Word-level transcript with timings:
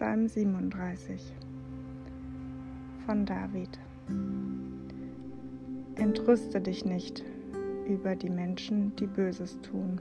Psalm 0.00 0.28
37 0.28 1.20
von 3.04 3.26
David. 3.26 3.78
Entrüste 5.96 6.58
dich 6.58 6.86
nicht 6.86 7.22
über 7.86 8.16
die 8.16 8.30
Menschen, 8.30 8.96
die 8.96 9.06
Böses 9.06 9.60
tun. 9.60 10.00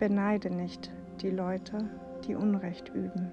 Beneide 0.00 0.50
nicht 0.52 0.90
die 1.22 1.30
Leute, 1.30 1.88
die 2.26 2.34
Unrecht 2.34 2.88
üben, 2.92 3.30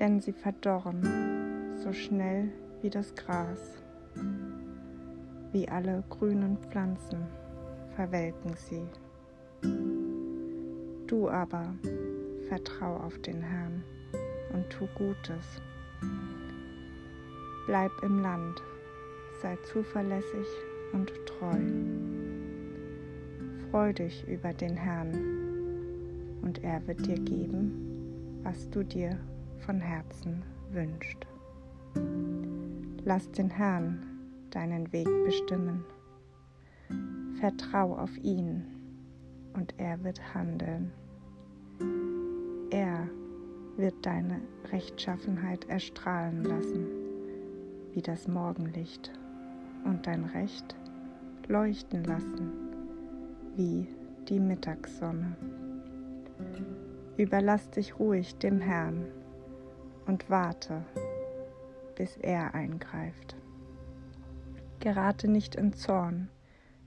denn 0.00 0.18
sie 0.18 0.32
verdorren 0.32 1.76
so 1.84 1.92
schnell 1.92 2.50
wie 2.82 2.90
das 2.90 3.14
Gras, 3.14 3.84
wie 5.52 5.68
alle 5.68 6.02
grünen 6.10 6.58
Pflanzen 6.58 7.20
verwelken 7.94 8.54
sie. 8.56 8.82
Du 11.06 11.28
aber 11.28 11.74
vertrau 12.54 12.98
auf 12.98 13.18
den 13.22 13.42
Herrn 13.42 13.82
und 14.52 14.70
tu 14.70 14.86
Gutes. 14.94 15.60
Bleib 17.66 17.90
im 18.04 18.20
Land, 18.20 18.62
sei 19.42 19.56
zuverlässig 19.72 20.46
und 20.92 21.10
treu. 21.26 21.58
Freu 23.70 23.92
dich 23.92 24.24
über 24.28 24.52
den 24.52 24.76
Herrn 24.76 25.14
und 26.42 26.62
er 26.62 26.86
wird 26.86 27.04
dir 27.04 27.18
geben, 27.18 28.38
was 28.44 28.70
du 28.70 28.84
dir 28.84 29.18
von 29.66 29.80
Herzen 29.80 30.44
wünschst. 30.70 31.26
Lass 33.04 33.28
den 33.32 33.50
Herrn 33.50 34.00
deinen 34.50 34.92
Weg 34.92 35.08
bestimmen. 35.24 35.84
Vertrau 37.40 37.96
auf 37.96 38.16
ihn 38.18 38.64
und 39.54 39.74
er 39.76 40.04
wird 40.04 40.20
handeln. 40.34 40.92
Er 42.74 43.08
wird 43.76 43.94
deine 44.04 44.40
Rechtschaffenheit 44.72 45.64
erstrahlen 45.68 46.42
lassen, 46.42 46.88
wie 47.92 48.02
das 48.02 48.26
Morgenlicht, 48.26 49.12
und 49.84 50.08
dein 50.08 50.24
Recht 50.24 50.74
leuchten 51.46 52.02
lassen, 52.02 52.50
wie 53.54 53.86
die 54.28 54.40
Mittagssonne. 54.40 55.36
Überlass 57.16 57.70
dich 57.70 57.96
ruhig 58.00 58.34
dem 58.38 58.58
Herrn 58.60 59.06
und 60.06 60.28
warte, 60.28 60.84
bis 61.94 62.16
er 62.16 62.56
eingreift. 62.56 63.36
Gerate 64.80 65.28
nicht 65.28 65.54
in 65.54 65.74
Zorn 65.74 66.28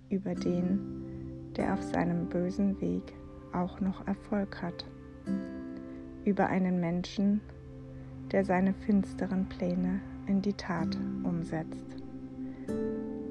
über 0.10 0.36
den, 0.36 1.54
der 1.56 1.76
auf 1.76 1.82
seinem 1.82 2.28
bösen 2.28 2.82
Weg 2.82 3.14
auch 3.54 3.80
noch 3.80 4.06
Erfolg 4.06 4.62
hat 4.62 4.86
über 6.28 6.48
einen 6.48 6.82
Menschen, 6.82 7.40
der 8.34 8.44
seine 8.44 8.74
finsteren 8.74 9.48
Pläne 9.48 10.02
in 10.28 10.42
die 10.42 10.54
Tat 10.54 10.98
umsetzt. 11.24 11.86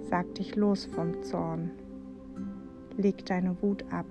Sag 0.09 0.35
dich 0.37 0.57
los 0.57 0.87
vom 0.87 1.23
Zorn, 1.23 1.71
leg 2.97 3.27
deine 3.27 3.61
Wut 3.61 3.85
ab, 3.93 4.07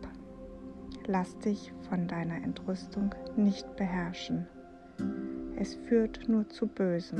lass 1.08 1.36
dich 1.39 1.73
von 1.89 2.08
deiner 2.08 2.36
Entrüstung 2.36 3.16
nicht 3.36 3.75
beherrschen. 3.75 4.45
Es 5.56 5.73
führt 5.73 6.30
nur 6.30 6.47
zu 6.50 6.67
Bösem. 6.67 7.17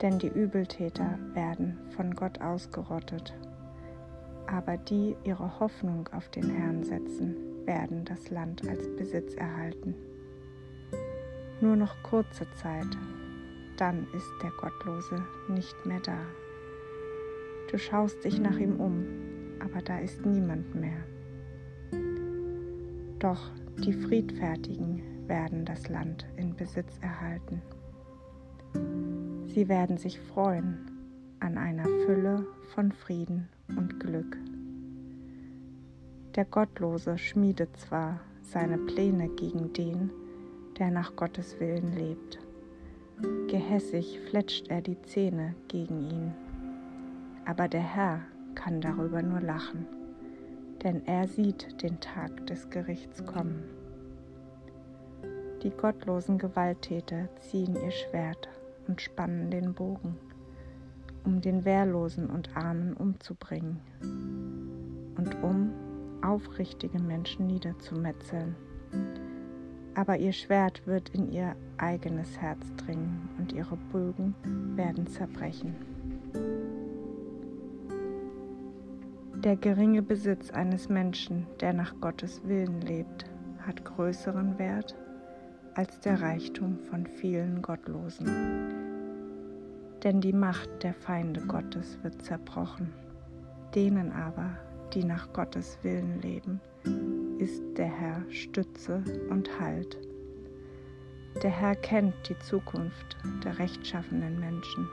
Denn 0.00 0.18
die 0.20 0.28
Übeltäter 0.28 1.18
werden 1.34 1.76
von 1.96 2.14
Gott 2.14 2.40
ausgerottet, 2.40 3.34
aber 4.46 4.76
die 4.76 5.16
ihre 5.24 5.58
Hoffnung 5.58 6.08
auf 6.12 6.28
den 6.28 6.48
Herrn 6.48 6.84
setzen, 6.84 7.49
werden 7.70 8.04
das 8.04 8.30
Land 8.30 8.68
als 8.68 8.88
Besitz 8.96 9.34
erhalten. 9.34 9.94
Nur 11.60 11.76
noch 11.76 11.94
kurze 12.02 12.44
Zeit, 12.50 12.98
dann 13.76 14.08
ist 14.12 14.32
der 14.42 14.50
Gottlose 14.60 15.22
nicht 15.46 15.76
mehr 15.86 16.00
da. 16.00 16.18
Du 17.70 17.78
schaust 17.78 18.24
dich 18.24 18.40
nach 18.40 18.58
ihm 18.58 18.80
um, 18.80 19.06
aber 19.60 19.80
da 19.82 20.00
ist 20.00 20.26
niemand 20.26 20.74
mehr. 20.74 21.04
Doch 23.20 23.52
die 23.84 23.92
Friedfertigen 23.92 25.28
werden 25.28 25.64
das 25.64 25.88
Land 25.88 26.26
in 26.36 26.56
Besitz 26.56 26.98
erhalten. 27.00 27.62
Sie 29.46 29.68
werden 29.68 29.96
sich 29.96 30.18
freuen 30.18 30.90
an 31.38 31.56
einer 31.56 31.84
Fülle 32.04 32.44
von 32.74 32.90
Frieden 32.90 33.48
und 33.76 34.00
Glück. 34.00 34.36
Der 36.36 36.44
Gottlose 36.44 37.18
schmiedet 37.18 37.76
zwar 37.76 38.20
seine 38.42 38.78
Pläne 38.78 39.28
gegen 39.30 39.72
den, 39.72 40.12
der 40.78 40.92
nach 40.92 41.16
Gottes 41.16 41.58
Willen 41.58 41.92
lebt. 41.92 42.38
Gehässig 43.48 44.20
fletscht 44.28 44.68
er 44.68 44.80
die 44.80 45.02
Zähne 45.02 45.56
gegen 45.66 46.08
ihn. 46.08 46.32
Aber 47.46 47.66
der 47.66 47.82
Herr 47.82 48.20
kann 48.54 48.80
darüber 48.80 49.22
nur 49.22 49.40
lachen, 49.40 49.86
denn 50.84 51.04
er 51.04 51.26
sieht 51.26 51.82
den 51.82 51.98
Tag 51.98 52.46
des 52.46 52.70
Gerichts 52.70 53.26
kommen. 53.26 53.64
Die 55.64 55.70
gottlosen 55.70 56.38
Gewalttäter 56.38 57.28
ziehen 57.40 57.74
ihr 57.74 57.90
Schwert 57.90 58.48
und 58.86 59.02
spannen 59.02 59.50
den 59.50 59.74
Bogen, 59.74 60.16
um 61.24 61.40
den 61.40 61.64
Wehrlosen 61.64 62.30
und 62.30 62.56
Armen 62.56 62.94
umzubringen 62.94 63.80
und 65.16 65.42
um 65.42 65.89
aufrichtige 66.22 66.98
Menschen 66.98 67.46
niederzumetzeln. 67.46 68.56
Aber 69.94 70.18
ihr 70.18 70.32
Schwert 70.32 70.86
wird 70.86 71.10
in 71.10 71.30
ihr 71.30 71.56
eigenes 71.76 72.38
Herz 72.38 72.64
dringen 72.76 73.28
und 73.38 73.52
ihre 73.52 73.76
Bögen 73.92 74.34
werden 74.76 75.06
zerbrechen. 75.06 75.74
Der 79.34 79.56
geringe 79.56 80.02
Besitz 80.02 80.50
eines 80.50 80.88
Menschen, 80.90 81.46
der 81.60 81.72
nach 81.72 81.98
Gottes 82.00 82.42
Willen 82.44 82.82
lebt, 82.82 83.24
hat 83.66 83.84
größeren 83.84 84.58
Wert 84.58 84.94
als 85.74 85.98
der 86.00 86.20
Reichtum 86.20 86.78
von 86.90 87.06
vielen 87.06 87.62
Gottlosen. 87.62 88.26
Denn 90.04 90.20
die 90.20 90.32
Macht 90.32 90.82
der 90.82 90.92
Feinde 90.94 91.40
Gottes 91.46 91.98
wird 92.02 92.22
zerbrochen, 92.22 92.92
denen 93.74 94.12
aber, 94.12 94.56
die 94.94 95.04
nach 95.04 95.32
Gottes 95.32 95.78
Willen 95.82 96.20
leben, 96.20 96.60
ist 97.38 97.62
der 97.76 97.86
Herr 97.86 98.24
Stütze 98.30 99.02
und 99.30 99.48
Halt. 99.60 99.98
Der 101.42 101.50
Herr 101.50 101.76
kennt 101.76 102.14
die 102.28 102.38
Zukunft 102.40 103.16
der 103.44 103.58
rechtschaffenen 103.58 104.40
Menschen. 104.40 104.88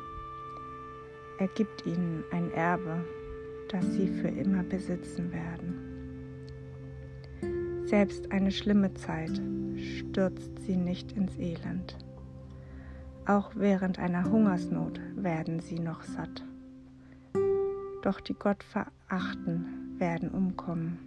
Er 1.39 1.47
gibt 1.49 1.85
ihnen 1.85 2.23
ein 2.31 2.51
Erbe, 2.51 3.03
das 3.69 3.85
sie 3.93 4.07
für 4.07 4.29
immer 4.29 4.63
besitzen 4.63 5.31
werden. 5.31 5.83
Selbst 7.85 8.31
eine 8.31 8.51
schlimme 8.51 8.93
Zeit 8.93 9.41
stürzt 9.75 10.59
sie 10.59 10.77
nicht 10.77 11.11
ins 11.13 11.37
Elend. 11.37 11.97
Auch 13.25 13.51
während 13.55 13.99
einer 13.99 14.25
Hungersnot 14.25 14.99
werden 15.15 15.59
sie 15.59 15.79
noch 15.79 16.03
satt. 16.03 16.45
Doch 18.03 18.21
die 18.21 18.35
Gott 18.35 18.63
verachten 18.63 19.86
werden 19.99 20.29
umkommen. 20.29 20.99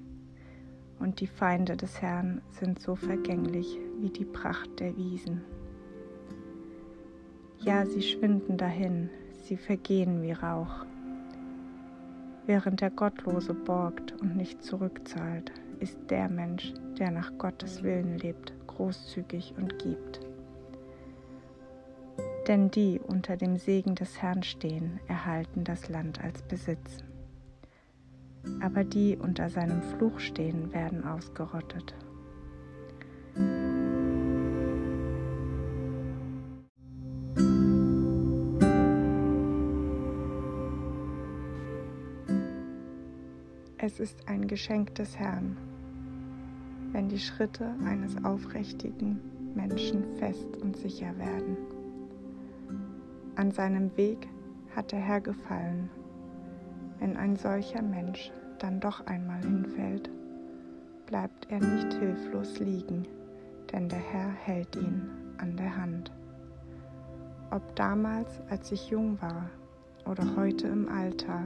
Und 0.98 1.20
die 1.20 1.26
Feinde 1.26 1.76
des 1.76 2.02
Herrn 2.02 2.42
sind 2.50 2.78
so 2.78 2.94
vergänglich 2.94 3.78
wie 4.00 4.10
die 4.10 4.24
Pracht 4.24 4.80
der 4.80 4.96
Wiesen. 4.96 5.42
Ja, 7.58 7.86
sie 7.86 8.02
schwinden 8.02 8.56
dahin, 8.56 9.10
sie 9.42 9.56
vergehen 9.56 10.22
wie 10.22 10.32
Rauch. 10.32 10.84
Während 12.46 12.80
der 12.80 12.90
Gottlose 12.90 13.54
borgt 13.54 14.12
und 14.20 14.36
nicht 14.36 14.62
zurückzahlt, 14.62 15.52
ist 15.78 15.98
der 16.10 16.28
Mensch, 16.28 16.74
der 16.98 17.10
nach 17.10 17.32
Gottes 17.38 17.82
Willen 17.82 18.18
lebt, 18.18 18.52
großzügig 18.66 19.54
und 19.56 19.78
gibt. 19.78 20.20
Denn 22.48 22.70
die 22.70 23.00
unter 23.00 23.36
dem 23.36 23.56
Segen 23.56 23.94
des 23.94 24.20
Herrn 24.20 24.42
stehen, 24.42 25.00
erhalten 25.06 25.64
das 25.64 25.88
Land 25.88 26.22
als 26.22 26.42
Besitz 26.42 27.04
aber 28.60 28.84
die 28.84 29.16
unter 29.16 29.48
seinem 29.48 29.82
Fluch 29.82 30.18
stehen, 30.20 30.72
werden 30.72 31.04
ausgerottet. 31.04 31.94
Es 43.82 43.98
ist 43.98 44.28
ein 44.28 44.46
Geschenk 44.46 44.94
des 44.94 45.18
Herrn, 45.18 45.56
wenn 46.92 47.08
die 47.08 47.18
Schritte 47.18 47.74
eines 47.84 48.22
aufrichtigen 48.24 49.20
Menschen 49.54 50.04
fest 50.16 50.56
und 50.62 50.76
sicher 50.76 51.16
werden. 51.18 51.56
An 53.36 53.50
seinem 53.50 53.96
Weg 53.96 54.28
hat 54.76 54.92
der 54.92 55.00
Herr 55.00 55.20
gefallen 55.20 55.90
wenn 57.00 57.16
ein 57.16 57.36
solcher 57.36 57.82
Mensch 57.82 58.30
dann 58.58 58.78
doch 58.78 59.06
einmal 59.06 59.40
hinfällt, 59.42 60.10
bleibt 61.06 61.50
er 61.50 61.58
nicht 61.58 61.94
hilflos 61.94 62.60
liegen, 62.60 63.06
denn 63.72 63.88
der 63.88 63.98
Herr 63.98 64.30
hält 64.30 64.76
ihn 64.76 65.10
an 65.38 65.56
der 65.56 65.76
Hand. 65.76 66.12
Ob 67.50 67.74
damals, 67.74 68.40
als 68.48 68.70
ich 68.70 68.90
jung 68.90 69.20
war, 69.20 69.50
oder 70.04 70.36
heute 70.36 70.68
im 70.68 70.88
Alter, 70.88 71.42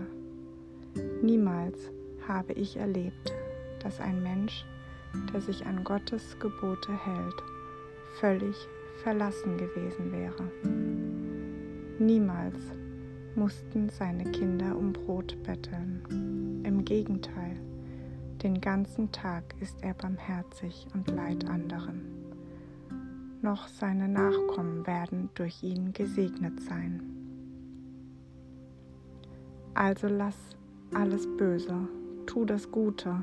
niemals 1.23 1.79
habe 2.29 2.53
ich 2.55 2.77
erlebt, 2.77 3.33
dass 3.83 4.01
ein 4.01 4.23
Mensch, 4.23 4.65
der 5.33 5.41
sich 5.41 5.65
an 5.67 5.85
Gottes 5.85 6.39
Gebote 6.41 6.93
hält, 6.93 7.43
völlig 8.21 8.56
verlassen 9.03 9.56
gewesen 9.56 10.12
wäre. 10.12 10.51
Niemals 11.99 12.59
mussten 13.37 13.89
seine 13.89 14.25
Kinder 14.33 14.77
um 14.77 14.93
Brot 14.93 15.37
betteln. 15.43 16.63
Im 16.65 16.85
Gegenteil, 16.85 17.57
den 18.43 18.61
ganzen 18.61 19.11
Tag 19.13 19.55
ist 19.61 19.83
er 19.83 19.95
barmherzig 19.95 20.87
und 20.95 21.09
leid 21.11 21.49
anderen. 21.49 22.03
Noch 23.43 23.69
seine 23.69 24.09
Nachkommen 24.09 24.87
werden 24.87 25.31
durch 25.35 25.63
ihn 25.63 25.93
gesegnet 25.93 26.61
sein. 26.61 27.03
Also 29.75 30.09
lass 30.09 30.37
alles 30.95 31.27
Böse, 31.37 31.89
tu 32.27 32.45
das 32.45 32.71
Gute, 32.71 33.23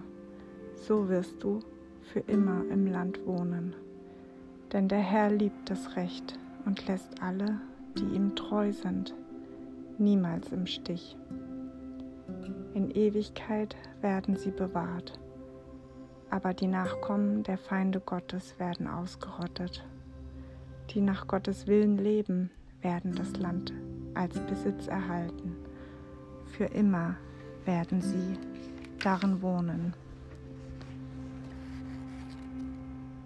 so 0.76 1.08
wirst 1.08 1.42
du 1.42 1.60
für 2.02 2.20
immer 2.20 2.64
im 2.70 2.88
Land 2.88 3.26
wohnen. 3.26 3.74
Denn 4.74 4.88
der 4.88 5.00
Herr 5.00 5.32
liebt 5.32 5.70
das 5.70 5.96
Recht 5.96 6.38
und 6.66 6.88
lässt 6.88 7.22
alle, 7.22 7.60
die 7.98 8.16
ihm 8.16 8.36
treu 8.36 8.72
sind, 8.72 9.14
niemals 10.00 10.52
im 10.52 10.66
Stich. 10.66 11.18
In 12.74 12.92
Ewigkeit 12.92 13.76
werden 14.02 14.36
sie 14.36 14.52
bewahrt, 14.52 15.20
aber 16.30 16.54
die 16.54 16.68
Nachkommen 16.68 17.44
der 17.44 17.58
Feinde 17.58 18.00
Gottes 18.00 18.58
werden 18.60 18.88
ausgerottet. 18.88 19.86
Die 20.92 21.02
nach 21.02 21.28
Gottes 21.28 21.68
Willen 21.68 21.98
leben, 21.98 22.50
werden 22.82 23.14
das 23.16 23.38
Land 23.38 23.74
als 24.14 24.40
Besitz 24.40 24.88
erhalten. 24.88 25.56
Für 26.46 26.66
immer 26.66 27.16
werden 27.66 28.02
sie 28.02 28.38
darin 29.04 29.42
wohnen. 29.42 29.94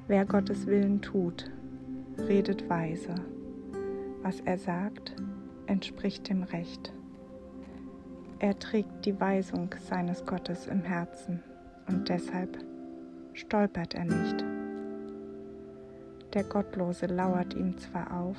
Wer 0.07 0.25
Gottes 0.25 0.67
Willen 0.67 1.01
tut, 1.01 1.49
redet 2.17 2.69
weise. 2.69 3.15
Was 4.21 4.39
er 4.41 4.57
sagt, 4.57 5.15
entspricht 5.67 6.29
dem 6.29 6.43
Recht. 6.43 6.93
Er 8.39 8.57
trägt 8.59 9.05
die 9.05 9.19
Weisung 9.19 9.69
seines 9.79 10.25
Gottes 10.25 10.67
im 10.67 10.81
Herzen 10.81 11.41
und 11.87 12.09
deshalb 12.09 12.57
stolpert 13.33 13.93
er 13.95 14.05
nicht. 14.05 14.43
Der 16.33 16.43
Gottlose 16.43 17.05
lauert 17.05 17.53
ihm 17.53 17.77
zwar 17.77 18.11
auf 18.11 18.37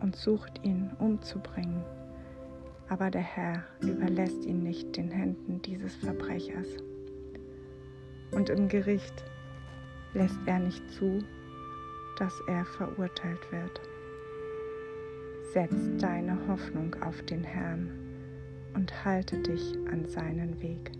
und 0.00 0.14
sucht 0.16 0.64
ihn 0.64 0.90
umzubringen, 0.98 1.82
aber 2.88 3.10
der 3.10 3.22
Herr 3.22 3.64
überlässt 3.80 4.44
ihn 4.44 4.62
nicht 4.62 4.96
den 4.96 5.10
Händen 5.10 5.62
dieses 5.62 5.96
Verbrechers. 5.96 6.68
Und 8.32 8.50
im 8.50 8.68
Gericht 8.68 9.24
lässt 10.12 10.38
er 10.46 10.58
nicht 10.58 10.88
zu, 10.90 11.20
dass 12.18 12.34
er 12.48 12.64
verurteilt 12.64 13.50
wird. 13.50 13.80
Setz 15.52 15.96
deine 15.98 16.36
Hoffnung 16.46 16.94
auf 17.02 17.22
den 17.22 17.42
Herrn 17.42 17.88
und 18.74 19.04
halte 19.06 19.40
dich 19.40 19.78
an 19.90 20.04
seinen 20.04 20.60
Weg. 20.60 20.92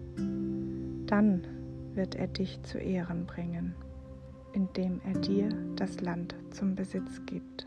Dann 1.07 1.47
wird 1.95 2.15
er 2.15 2.29
dich 2.29 2.63
zu 2.63 2.79
Ehren 2.79 3.27
bringen, 3.27 3.75
indem 4.55 5.03
er 5.05 5.21
dir 5.21 5.51
das 5.77 6.01
Land 6.01 6.35
zum 6.51 6.75
Besitz 6.75 7.21
gibt. 7.27 7.67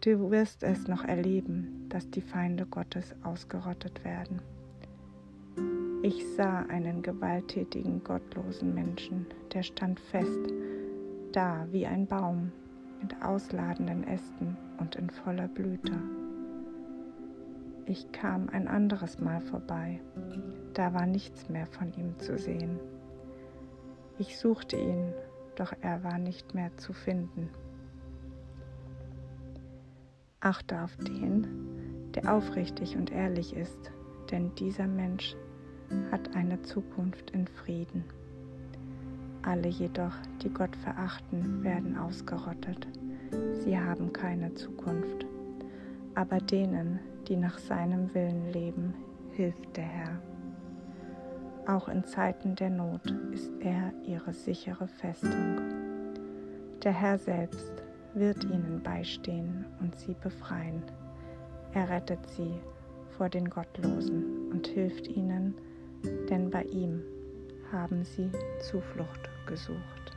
Du 0.00 0.30
wirst 0.30 0.64
es 0.64 0.88
noch 0.88 1.04
erleben, 1.04 1.86
dass 1.88 2.10
die 2.10 2.20
Feinde 2.20 2.66
Gottes 2.66 3.14
ausgerottet 3.22 4.04
werden. 4.04 4.40
Ich 6.02 6.26
sah 6.36 6.62
einen 6.62 7.02
gewalttätigen, 7.02 8.02
gottlosen 8.02 8.74
Menschen, 8.74 9.26
der 9.52 9.62
stand 9.62 10.00
fest, 10.00 10.52
da 11.30 11.68
wie 11.70 11.86
ein 11.86 12.08
Baum 12.08 12.50
mit 13.00 13.22
ausladenden 13.22 14.06
Ästen 14.06 14.56
und 14.78 14.96
in 14.96 15.10
voller 15.10 15.48
Blüte. 15.48 15.92
Ich 17.84 18.10
kam 18.12 18.48
ein 18.48 18.66
anderes 18.66 19.20
Mal 19.20 19.40
vorbei, 19.40 20.00
da 20.74 20.92
war 20.92 21.06
nichts 21.06 21.48
mehr 21.48 21.66
von 21.66 21.92
ihm 21.94 22.18
zu 22.18 22.36
sehen. 22.36 22.80
Ich 24.18 24.38
suchte 24.38 24.76
ihn, 24.76 25.12
doch 25.54 25.72
er 25.80 26.02
war 26.02 26.18
nicht 26.18 26.54
mehr 26.54 26.76
zu 26.76 26.92
finden. 26.92 27.50
Achte 30.40 30.82
auf 30.82 30.96
den, 30.96 31.46
der 32.14 32.34
aufrichtig 32.34 32.96
und 32.96 33.12
ehrlich 33.12 33.54
ist, 33.54 33.90
denn 34.30 34.54
dieser 34.56 34.86
Mensch 34.86 35.36
hat 36.10 36.34
eine 36.34 36.62
Zukunft 36.62 37.30
in 37.30 37.46
Frieden. 37.46 38.04
Alle 39.46 39.68
jedoch, 39.68 40.12
die 40.42 40.50
Gott 40.50 40.74
verachten, 40.74 41.62
werden 41.62 41.96
ausgerottet. 41.96 42.88
Sie 43.60 43.78
haben 43.78 44.12
keine 44.12 44.52
Zukunft. 44.54 45.24
Aber 46.16 46.38
denen, 46.38 46.98
die 47.28 47.36
nach 47.36 47.56
seinem 47.58 48.12
Willen 48.12 48.52
leben, 48.52 48.92
hilft 49.30 49.76
der 49.76 49.84
Herr. 49.84 50.18
Auch 51.68 51.88
in 51.88 52.04
Zeiten 52.04 52.56
der 52.56 52.70
Not 52.70 53.08
ist 53.32 53.52
er 53.60 53.92
ihre 54.04 54.32
sichere 54.32 54.88
Festung. 54.88 55.60
Der 56.82 56.92
Herr 56.92 57.16
selbst 57.16 57.72
wird 58.14 58.42
ihnen 58.42 58.82
beistehen 58.82 59.64
und 59.80 59.94
sie 59.94 60.16
befreien. 60.24 60.82
Er 61.72 61.88
rettet 61.88 62.26
sie 62.30 62.54
vor 63.16 63.28
den 63.28 63.48
Gottlosen 63.48 64.50
und 64.50 64.66
hilft 64.66 65.06
ihnen, 65.06 65.54
denn 66.28 66.50
bei 66.50 66.64
ihm 66.64 67.00
haben 67.70 68.04
sie 68.04 68.30
Zuflucht 68.60 69.30
gesucht. 69.46 70.16